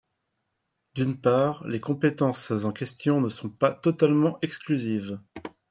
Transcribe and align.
D’une 0.95 1.15
part, 1.21 1.63
les 1.67 1.79
compétences 1.79 2.49
en 2.49 2.71
question 2.71 3.21
ne 3.21 3.29
sont 3.29 3.49
pas 3.49 3.71
totalement 3.71 4.39
exclusives. 4.41 5.19